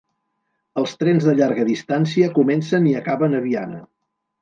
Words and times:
Els 0.81 0.95
trens 1.01 1.27
de 1.27 1.35
llarga 1.41 1.67
distància 1.69 2.33
comencen 2.41 2.91
i 2.95 2.99
acaben 3.05 3.41
a 3.43 3.47
Viana. 3.49 3.89